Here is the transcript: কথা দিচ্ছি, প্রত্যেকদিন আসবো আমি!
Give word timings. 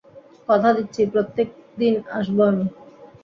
কথা 0.49 0.69
দিচ্ছি, 0.77 1.01
প্রত্যেকদিন 1.13 1.93
আসবো 2.17 2.41
আমি! 2.49 2.65